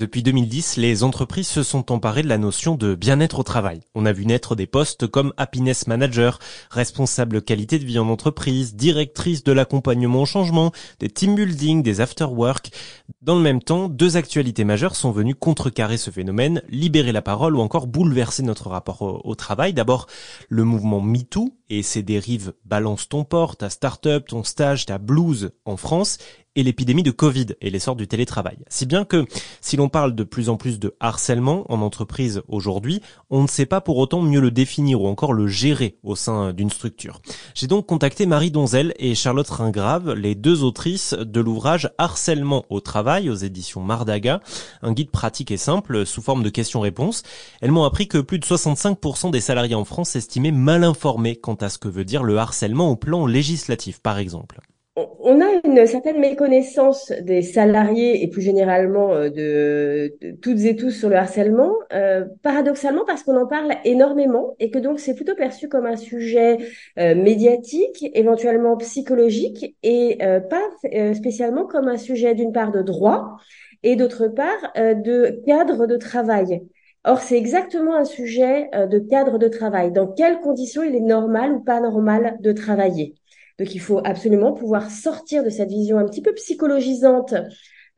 [0.00, 3.80] Depuis 2010, les entreprises se sont emparées de la notion de bien-être au travail.
[3.94, 6.38] On a vu naître des postes comme happiness manager,
[6.70, 12.00] responsable qualité de vie en entreprise, directrice de l'accompagnement au changement, des team building, des
[12.00, 12.70] after work.
[13.20, 17.54] Dans le même temps, deux actualités majeures sont venues contrecarrer ce phénomène, libérer la parole
[17.54, 19.74] ou encore bouleverser notre rapport au, au travail.
[19.74, 20.06] D'abord,
[20.48, 25.50] le mouvement MeToo et ses dérives balance ton port, ta start-up, ton stage, ta blues
[25.66, 26.16] en France
[26.60, 28.58] et l'épidémie de Covid et l'essor du télétravail.
[28.68, 29.24] Si bien que
[29.62, 33.64] si l'on parle de plus en plus de harcèlement en entreprise aujourd'hui, on ne sait
[33.64, 37.22] pas pour autant mieux le définir ou encore le gérer au sein d'une structure.
[37.54, 42.80] J'ai donc contacté Marie Donzel et Charlotte Ringrave, les deux autrices de l'ouvrage Harcèlement au
[42.80, 44.40] travail aux éditions Mardaga,
[44.82, 47.22] un guide pratique et simple sous forme de questions-réponses.
[47.62, 51.54] Elles m'ont appris que plus de 65% des salariés en France estimaient mal informés quant
[51.54, 54.60] à ce que veut dire le harcèlement au plan législatif par exemple
[55.20, 60.90] on a une certaine méconnaissance des salariés et plus généralement euh, de, toutes et tous
[60.90, 65.34] sur le harcèlement, euh, paradoxalement parce qu'on en parle énormément et que donc c'est plutôt
[65.34, 66.58] perçu comme un sujet
[66.98, 70.62] euh, médiatique, éventuellement psychologique et pas
[71.14, 73.36] spécialement comme un sujet d'une part de droit
[73.82, 76.62] et d'autre part de cadre de travail.
[77.04, 79.92] Or, c'est exactement un sujet de cadre de travail.
[79.92, 83.19] Dans quelles conditions il est normal ou pas normal de travailler?
[83.60, 87.34] Donc il faut absolument pouvoir sortir de cette vision un petit peu psychologisante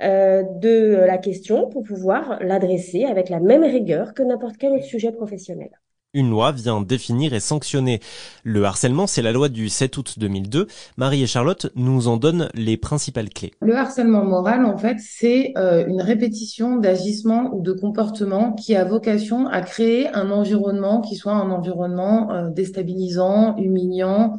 [0.02, 4.84] euh, de la question pour pouvoir l'adresser avec la même rigueur que n'importe quel autre
[4.84, 5.70] sujet professionnel.
[6.14, 8.00] Une loi vient définir et sanctionner
[8.44, 10.66] le harcèlement, c'est la loi du 7 août 2002.
[10.98, 13.52] Marie et Charlotte nous en donnent les principales clés.
[13.62, 18.84] Le harcèlement moral, en fait, c'est euh, une répétition d'agissements ou de comportements qui a
[18.84, 24.38] vocation à créer un environnement qui soit un environnement euh, déstabilisant, humiliant,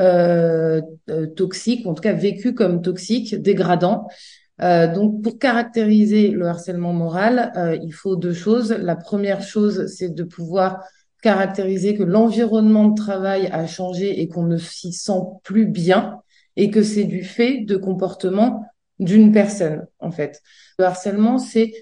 [0.00, 4.08] euh, euh, toxique, ou en tout cas vécu comme toxique, dégradant.
[4.62, 8.72] Euh, donc, pour caractériser le harcèlement moral, euh, il faut deux choses.
[8.72, 10.82] La première chose, c'est de pouvoir
[11.22, 16.16] caractériser que l'environnement de travail a changé et qu'on ne s'y sent plus bien
[16.56, 18.64] et que c'est du fait de comportement
[18.98, 20.42] d'une personne, en fait.
[20.78, 21.72] Le harcèlement, c'est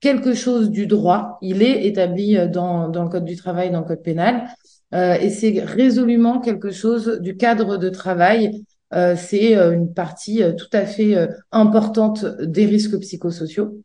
[0.00, 1.38] quelque chose du droit.
[1.40, 4.48] Il est établi dans, dans le code du travail, dans le code pénal.
[4.94, 8.64] Euh, et c'est résolument quelque chose du cadre de travail.
[8.92, 13.80] Euh, c'est euh, une partie tout à fait importante des risques psychosociaux.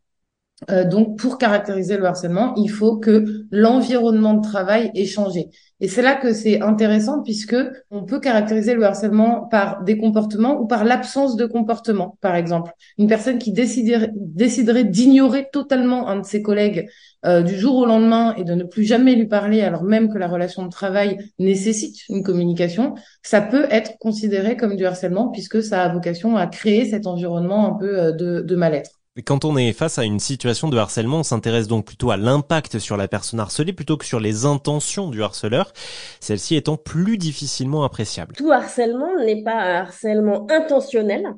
[0.69, 5.47] Euh, donc, pour caractériser le harcèlement, il faut que l'environnement de travail ait changé.
[5.79, 7.55] Et c'est là que c'est intéressant puisque
[7.89, 12.17] on peut caractériser le harcèlement par des comportements ou par l'absence de comportement.
[12.19, 16.89] Par exemple, une personne qui déciderait, d'ignorer totalement un de ses collègues
[17.25, 20.17] euh, du jour au lendemain et de ne plus jamais lui parler alors même que
[20.17, 25.63] la relation de travail nécessite une communication, ça peut être considéré comme du harcèlement puisque
[25.63, 28.98] ça a vocation à créer cet environnement un peu euh, de, de mal-être.
[29.25, 32.79] Quand on est face à une situation de harcèlement, on s'intéresse donc plutôt à l'impact
[32.79, 35.73] sur la personne harcelée plutôt que sur les intentions du harceleur,
[36.19, 38.35] celle-ci étant plus difficilement appréciable.
[38.35, 41.33] Tout harcèlement n'est pas un harcèlement intentionnel.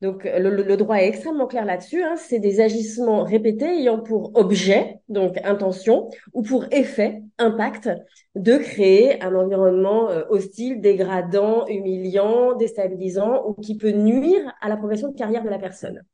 [0.00, 2.02] Donc le, droit est extrêmement clair là-dessus.
[2.02, 2.14] Hein.
[2.16, 7.90] C'est des agissements répétés ayant pour objet, donc intention, ou pour effet, impact,
[8.36, 14.76] de créer un environnement euh, hostile, dégradant, humiliant, déstabilisant, ou qui peut nuire à la
[14.76, 16.04] progression de carrière de la personne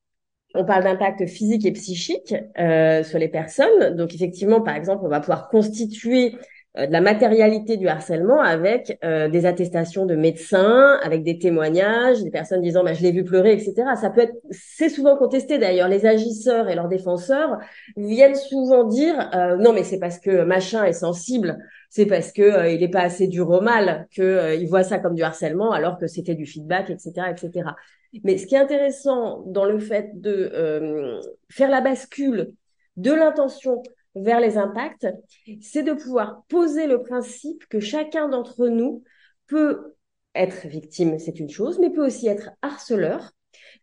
[0.54, 3.97] on parle d'impact physique et psychique euh, sur les personnes.
[3.97, 6.37] Donc effectivement, par exemple, on va pouvoir constituer
[6.76, 12.30] de la matérialité du harcèlement avec euh, des attestations de médecins, avec des témoignages, des
[12.30, 13.74] personnes disant bah, je l'ai vu pleurer, etc.
[14.00, 15.88] Ça peut être, c'est souvent contesté d'ailleurs.
[15.88, 17.58] Les agisseurs et leurs défenseurs
[17.96, 19.30] viennent souvent dire
[19.60, 21.58] non mais c'est parce que machin est sensible,
[21.90, 25.14] c'est parce que il n'est pas assez dur au mal que il voit ça comme
[25.14, 27.70] du harcèlement alors que c'était du feedback, etc., etc.
[28.22, 31.20] Mais ce qui est intéressant dans le fait de euh,
[31.50, 32.52] faire la bascule
[32.96, 33.82] de l'intention
[34.14, 35.06] vers les impacts,
[35.60, 39.02] c'est de pouvoir poser le principe que chacun d'entre nous
[39.47, 39.94] peut
[40.34, 43.32] être victime, c'est une chose, mais peut aussi être harceleur,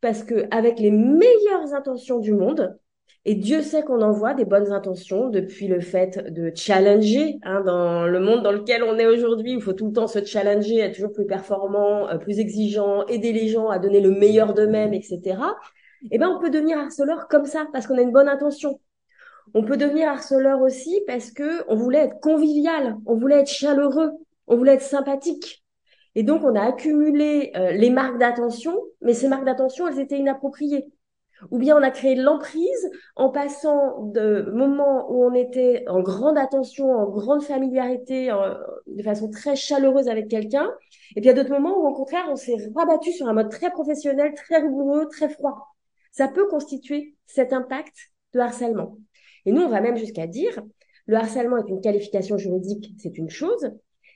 [0.01, 2.77] parce que avec les meilleures intentions du monde,
[3.23, 8.07] et Dieu sait qu'on envoie des bonnes intentions depuis le fait de challenger hein, dans
[8.07, 9.51] le monde dans lequel on est aujourd'hui.
[9.53, 13.31] Il faut tout le temps se challenger, être toujours plus performant, euh, plus exigeant, aider
[13.31, 15.37] les gens à donner le meilleur d'eux-mêmes, etc.
[16.09, 18.79] Eh ben, on peut devenir harceleur comme ça parce qu'on a une bonne intention.
[19.53, 24.11] On peut devenir harceleur aussi parce que on voulait être convivial, on voulait être chaleureux,
[24.47, 25.63] on voulait être sympathique.
[26.15, 30.19] Et donc, on a accumulé euh, les marques d'attention, mais ces marques d'attention, elles étaient
[30.19, 30.85] inappropriées
[31.49, 36.37] ou bien on a créé l'emprise en passant de moments où on était en grande
[36.37, 38.31] attention, en grande familiarité,
[38.87, 40.69] de façon très chaleureuse avec quelqu'un,
[41.15, 43.71] et puis a d'autres moments où au contraire on s'est rabattu sur un mode très
[43.71, 45.75] professionnel, très rigoureux, très froid.
[46.11, 47.95] Ça peut constituer cet impact
[48.33, 48.97] de harcèlement.
[49.45, 50.61] Et nous, on va même jusqu'à dire,
[51.05, 53.71] le harcèlement est une qualification juridique, c'est une chose,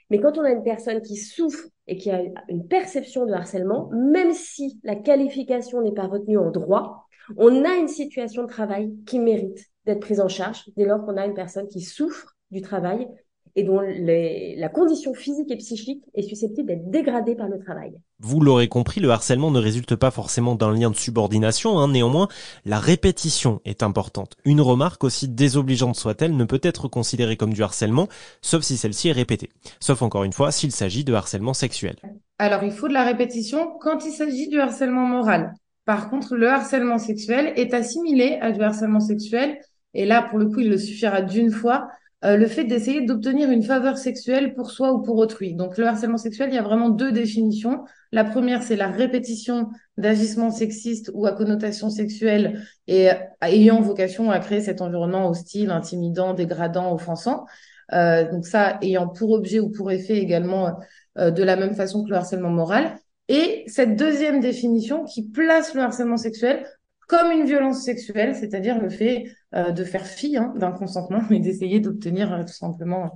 [0.10, 3.90] mais quand on a une personne qui souffre et qui a une perception de harcèlement,
[3.92, 7.08] même si la qualification n'est pas retenue en droit,
[7.38, 11.18] on a une situation de travail qui mérite d'être prise en charge dès lors qu'on
[11.18, 13.08] a une personne qui souffre du travail
[13.56, 17.94] et dont la condition physique et psychique est susceptible d'être dégradée par le travail.
[18.20, 21.88] Vous l'aurez compris, le harcèlement ne résulte pas forcément d'un lien de subordination, hein.
[21.88, 22.28] néanmoins,
[22.66, 24.36] la répétition est importante.
[24.44, 28.10] Une remarque, aussi désobligeante soit-elle, ne peut être considérée comme du harcèlement,
[28.42, 29.50] sauf si celle-ci est répétée.
[29.80, 31.96] Sauf encore une fois, s'il s'agit de harcèlement sexuel.
[32.38, 35.54] Alors, il faut de la répétition quand il s'agit du harcèlement moral.
[35.86, 39.60] Par contre, le harcèlement sexuel est assimilé à du harcèlement sexuel,
[39.94, 41.88] et là, pour le coup, il le suffira d'une fois
[42.24, 45.54] euh, le fait d'essayer d'obtenir une faveur sexuelle pour soi ou pour autrui.
[45.54, 47.84] Donc le harcèlement sexuel, il y a vraiment deux définitions.
[48.12, 54.32] La première, c'est la répétition d'agissements sexistes ou à connotation sexuelle et euh, ayant vocation
[54.32, 57.46] à créer cet environnement hostile, intimidant, dégradant, offensant.
[57.94, 60.80] Euh, donc ça, ayant pour objet ou pour effet également
[61.18, 62.98] de la même façon que le harcèlement moral.
[63.30, 66.66] Et cette deuxième définition qui place le harcèlement sexuel
[67.08, 71.40] comme une violence sexuelle, c'est-à-dire le fait euh, de faire fi hein, d'un consentement et
[71.40, 73.12] d'essayer d'obtenir euh, tout simplement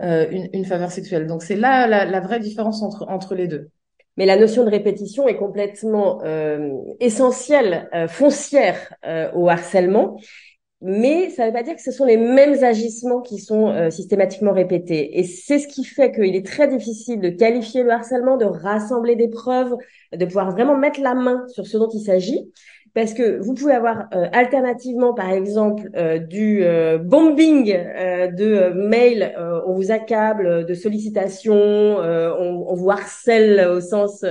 [0.00, 1.26] euh, une, une, faveur sexuelle.
[1.26, 3.70] Donc c'est là la, la, vraie différence entre, entre les deux.
[4.16, 6.22] Mais la notion de répétition est complètement
[7.00, 8.92] essentielle, foncière
[9.34, 10.18] au harcèlement.
[10.82, 14.52] Mais ça ne veut pas dire que ce sont les mêmes agissements qui sont systématiquement
[14.52, 15.18] répétés.
[15.18, 19.16] Et c'est ce qui fait qu'il est très difficile de qualifier le harcèlement, de rassembler
[19.16, 19.74] des preuves,
[20.14, 22.52] de pouvoir vraiment mettre la main sur ce dont il s'agit
[22.94, 29.34] parce que vous pouvez avoir euh, alternativement, par exemple, euh, du euh, bombing de mails,
[29.66, 34.24] on vous accable de sollicitations, on, on, vous harcèle au sens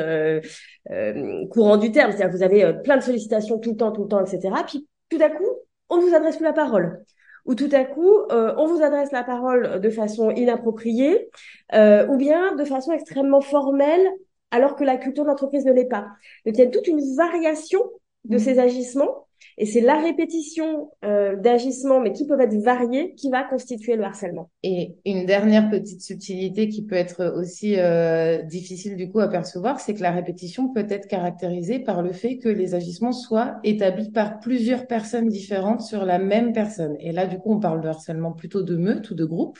[1.49, 4.09] courant du terme, c'est-à-dire que vous avez plein de sollicitations tout le temps, tout le
[4.09, 4.53] temps, etc.
[4.67, 5.49] Puis tout à coup,
[5.89, 7.03] on ne vous adresse plus la parole.
[7.45, 11.29] Ou tout à coup, on vous adresse la parole de façon inappropriée,
[11.73, 14.07] ou bien de façon extrêmement formelle,
[14.51, 16.07] alors que la culture d'entreprise ne l'est pas.
[16.45, 17.81] Donc il y a toute une variation
[18.25, 18.39] de mm.
[18.39, 19.27] ces agissements.
[19.57, 24.03] Et c'est la répétition euh, d'agissements, mais qui peuvent être variés, qui va constituer le
[24.03, 24.49] harcèlement.
[24.63, 29.79] Et une dernière petite subtilité qui peut être aussi euh, difficile du coup à percevoir,
[29.79, 34.11] c'est que la répétition peut être caractérisée par le fait que les agissements soient établis
[34.11, 36.95] par plusieurs personnes différentes sur la même personne.
[36.99, 39.59] Et là, du coup, on parle de harcèlement plutôt de meute ou de groupe.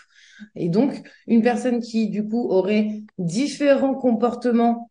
[0.56, 4.90] Et donc, une personne qui, du coup, aurait différents comportements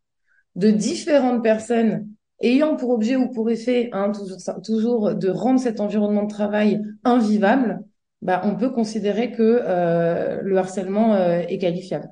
[0.56, 2.08] de différentes personnes
[2.40, 6.80] ayant pour objet ou pour effet hein, toujours, toujours de rendre cet environnement de travail
[7.04, 7.80] invivable,
[8.22, 12.10] bah, on peut considérer que euh, le harcèlement euh, est qualifiable.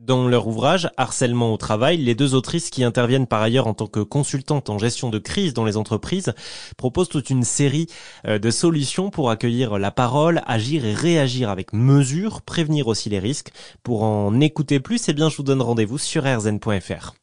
[0.00, 3.86] Dans leur ouvrage Harcèlement au travail, les deux autrices qui interviennent par ailleurs en tant
[3.86, 6.32] que consultantes en gestion de crise dans les entreprises
[6.78, 7.86] proposent toute une série
[8.26, 13.18] euh, de solutions pour accueillir la parole, agir et réagir avec mesure, prévenir aussi les
[13.18, 13.50] risques.
[13.82, 17.19] Pour en écouter plus, eh bien, je vous donne rendez-vous sur rzn.fr.